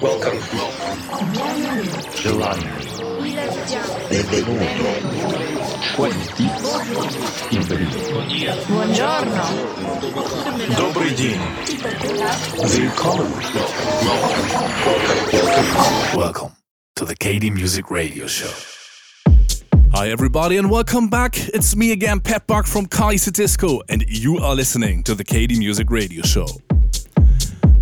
[0.00, 0.38] Welcome.
[2.14, 2.66] Giovanni.
[7.50, 7.96] Benvenuto.
[8.68, 9.42] Buongiorno.
[10.76, 11.40] Добрый день.
[12.54, 13.32] Welcome.
[16.14, 16.52] Welcome.
[16.94, 18.52] To the KD Music Radio Show.
[19.92, 21.38] Hi, everybody, and welcome back.
[21.48, 25.90] It's me again, Pat Buck from Kaiserdisco, and you are listening to the KD Music
[25.90, 26.46] Radio Show.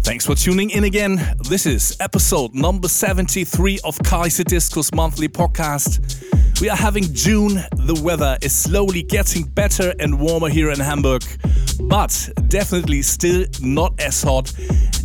[0.04, 1.18] Thanks for tuning in again.
[1.48, 6.60] This is episode number 73 of Kaiserdisco's monthly podcast.
[6.60, 7.54] We are having June.
[7.72, 11.24] The weather is slowly getting better and warmer here in Hamburg,
[11.84, 14.52] but definitely still not as hot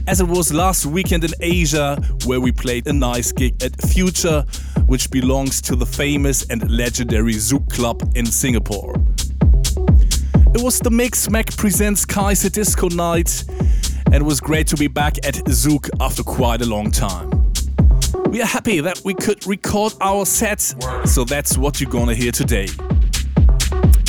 [0.06, 4.44] as it was last weekend in Asia, where we played a nice gig at Phuture,
[4.90, 8.96] which belongs to the famous and legendary Zouk Club in Singapore.
[10.54, 13.46] It was the Mixmag Presents Kaiser Disco night,
[14.12, 17.30] and it was great to be back at Zouk after quite a long time.
[18.32, 20.62] We are happy that we could record our set,
[21.06, 22.68] so that's what you're gonna hear today.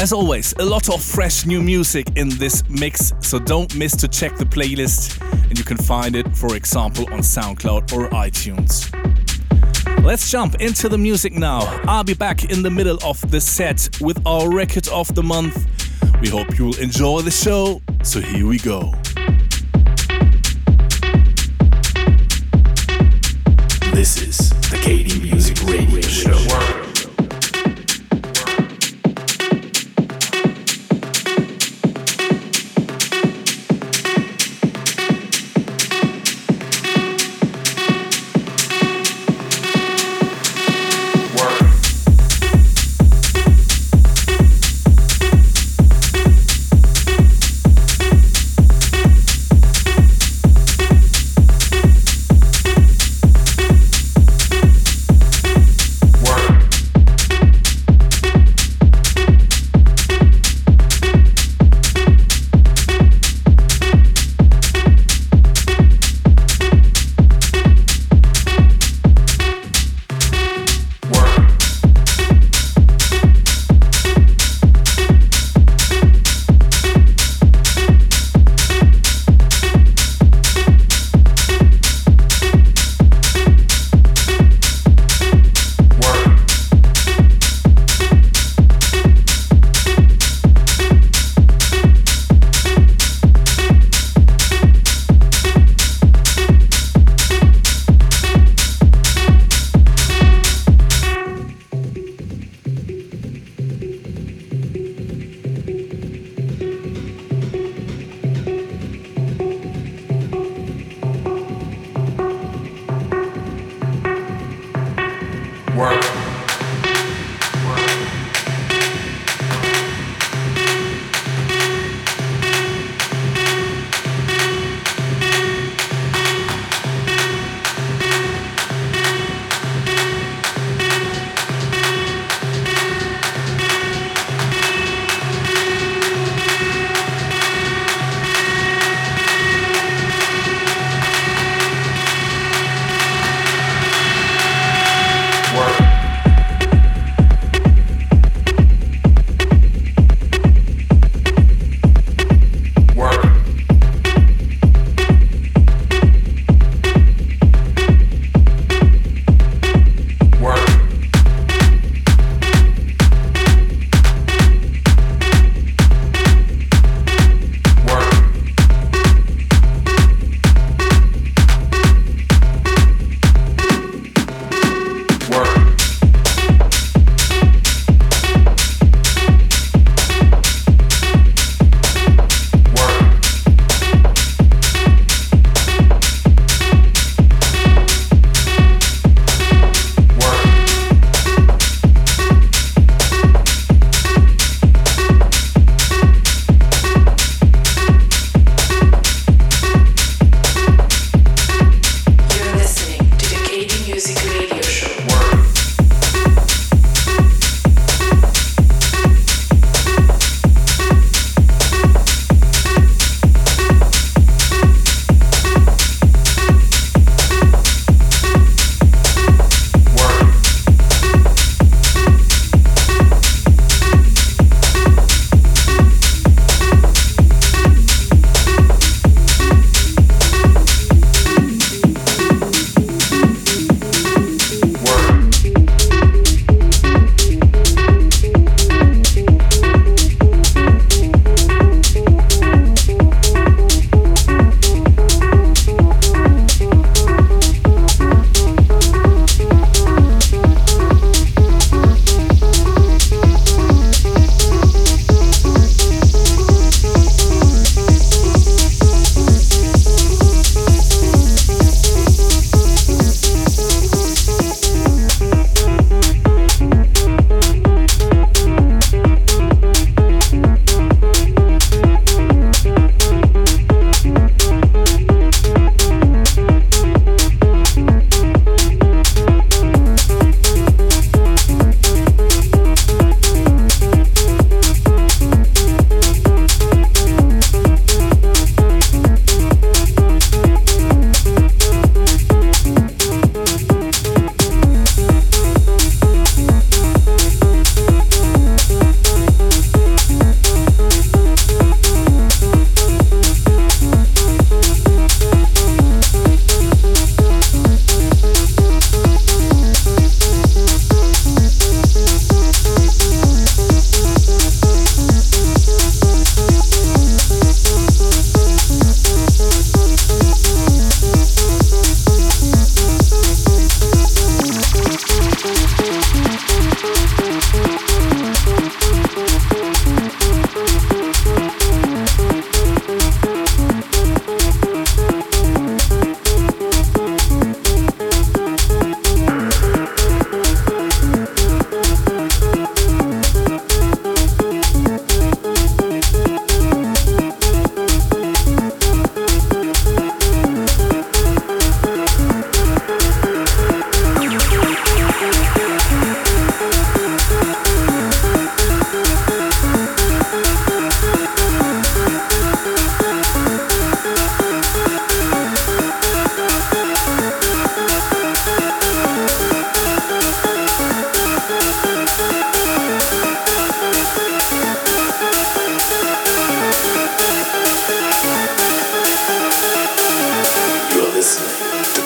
[0.00, 4.08] As always, a lot of fresh new music in this mix, so don't miss to
[4.08, 8.89] check the playlist, and you can find it, for example, on SoundCloud or iTunes.
[10.02, 11.61] Let's jump into the music now.
[11.86, 15.67] I'll be back in the middle of the set with our record of the month.
[16.22, 18.94] We hope you'll enjoy the show, so here we go.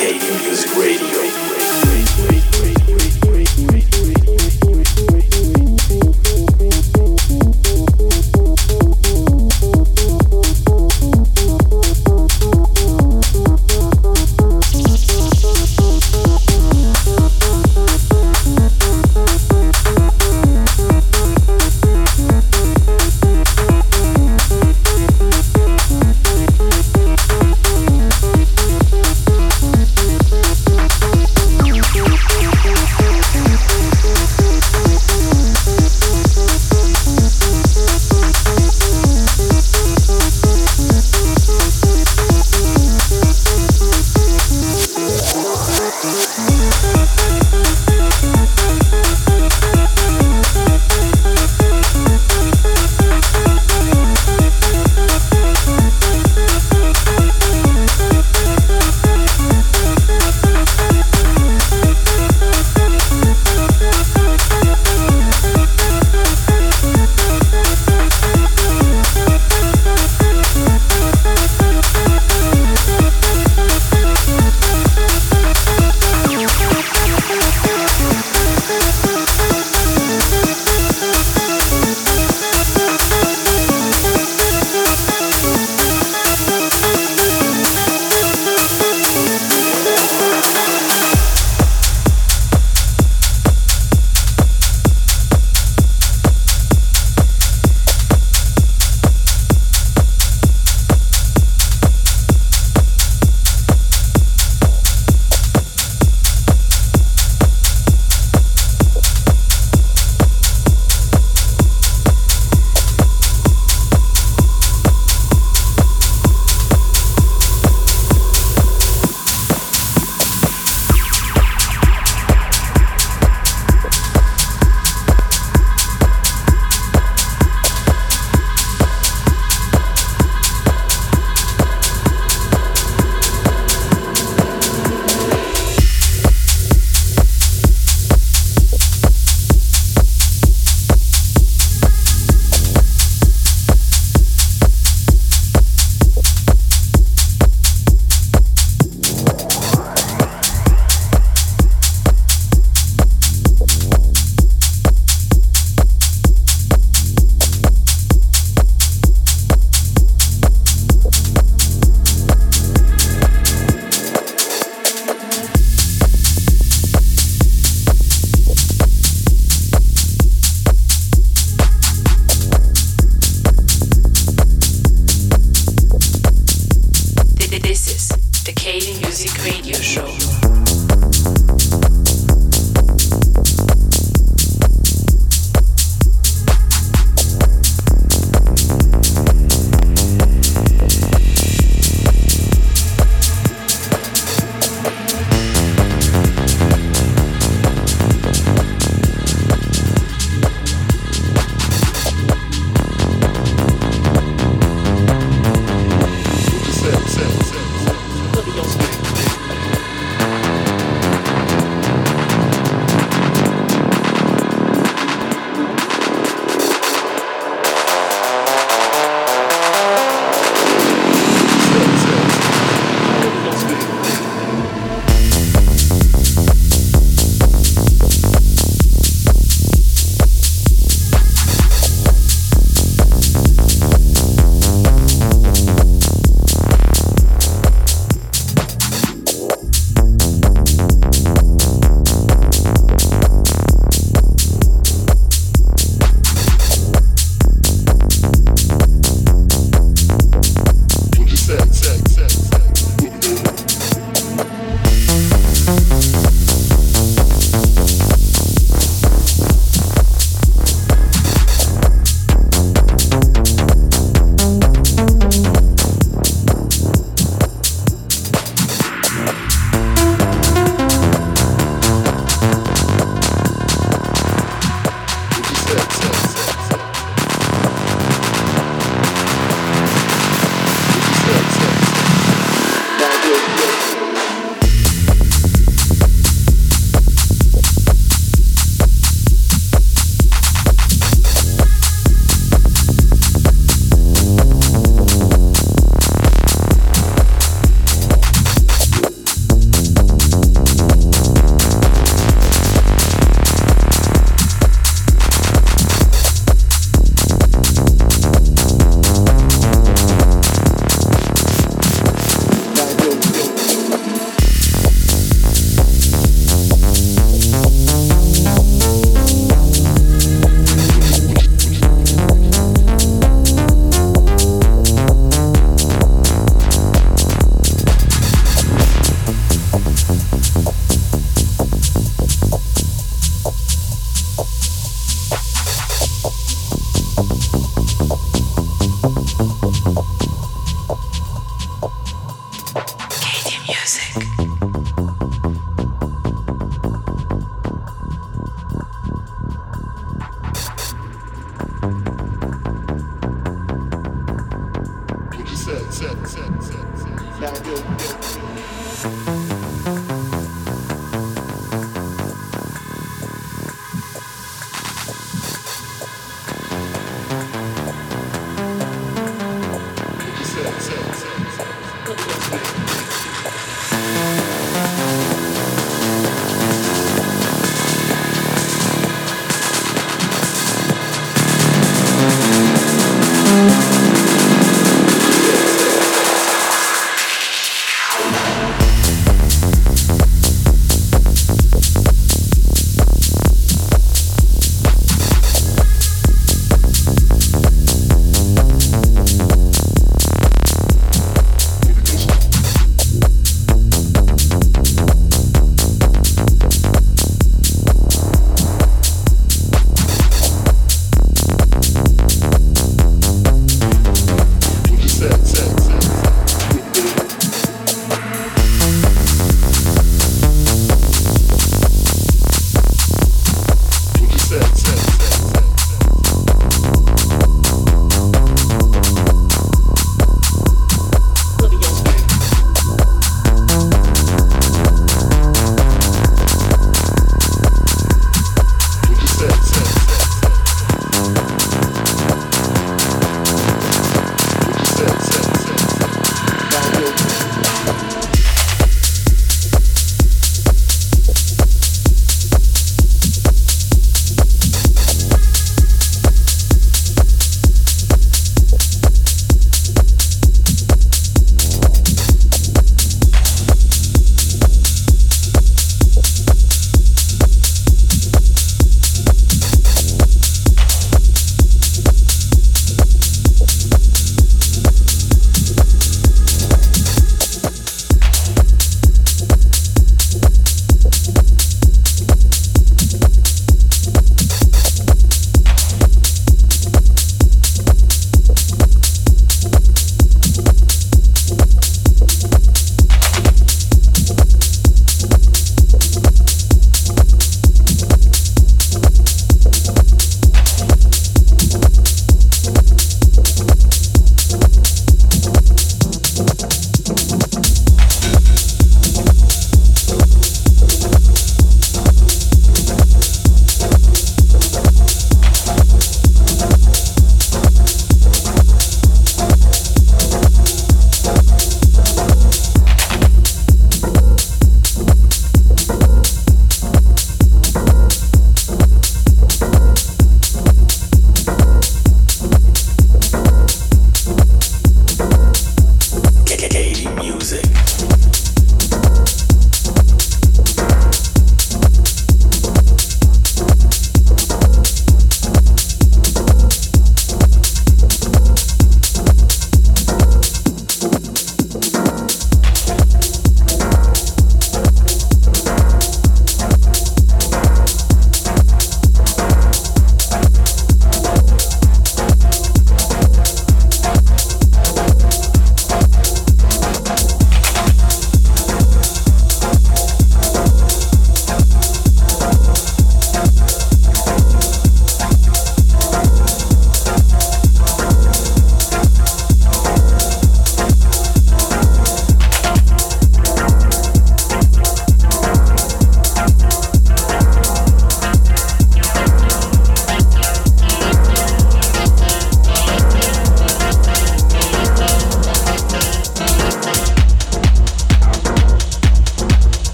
[0.00, 1.29] Cascading Music Radio.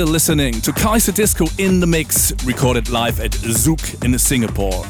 [0.00, 4.86] Still listening to Kaiserdisco in the Mix, recorded live at Zouk in Singapore.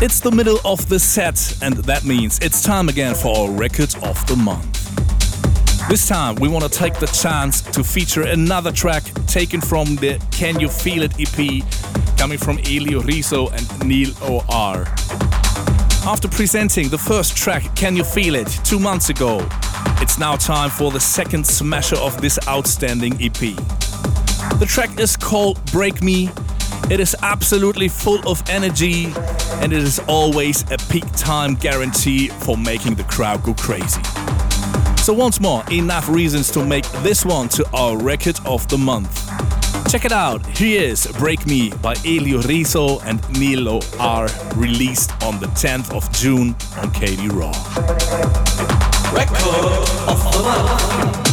[0.00, 3.92] It's the middle of the set, and that means it's time again for our record
[4.04, 4.72] of the month.
[5.88, 10.24] This time, we want to take the chance to feature another track taken from the
[10.30, 11.64] Can You Feel It EP,
[12.16, 14.82] coming from Elio Riso and Neil O.R.
[16.06, 19.44] After presenting the first track, Can You Feel It, two months ago,
[20.00, 23.77] it's now time for the second smasher of this outstanding EP.
[24.58, 26.30] The track is called Break Me.
[26.90, 29.06] It is absolutely full of energy
[29.62, 34.02] and it is always a peak time guarantee for making the crowd go crazy.
[34.96, 39.28] So, once more, enough reasons to make this one to our record of the month.
[39.88, 40.44] Check it out.
[40.44, 46.10] Here is Break Me by Elio Riso and Nilo R, released on the 10th of
[46.12, 47.52] June on KD Raw.
[49.14, 51.27] Record of the Month.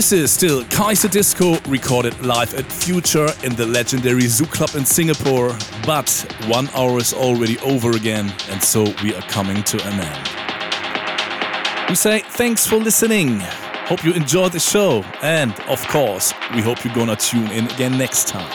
[0.00, 5.54] This is still Kaiserdisco, recorded live at Phuture in the legendary Zouk Club in Singapore,
[5.84, 6.08] but
[6.46, 10.28] one hour is already over again, and so we are coming to an end.
[11.90, 13.40] We say thanks for listening.
[13.90, 17.98] Hope you enjoyed the show, and of course, we hope you're gonna tune in again
[17.98, 18.50] next time.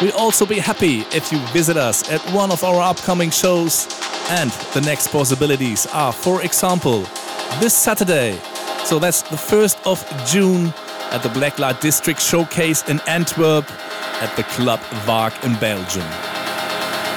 [0.00, 3.86] We'll also be happy if you visit us at one of our upcoming shows,
[4.30, 7.06] and the next possibilities are, for example,
[7.60, 8.40] this Saturday,
[8.86, 10.66] so that's the 1st of June
[11.10, 13.68] at the Blacklight District Showcase in Antwerp
[14.22, 16.06] at the Club Vaag in Belgium.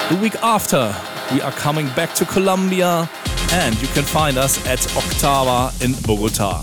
[0.08, 0.92] The week after,
[1.32, 3.08] we are coming back to Colombia
[3.52, 6.60] and you can find us at Octava in Bogota.